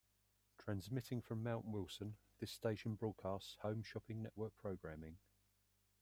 [0.57, 5.19] Transmitting from Mount Wilson, this station broadcasts Home Shopping Network programming.